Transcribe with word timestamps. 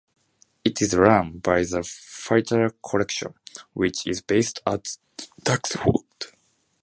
It 0.65 0.81
is 0.81 0.95
run 0.95 1.37
by 1.37 1.61
The 1.61 1.83
Fighter 1.83 2.71
Collection, 2.83 3.35
which 3.73 4.07
is 4.07 4.19
based 4.19 4.59
at 4.65 4.97
Duxford. 5.43 6.07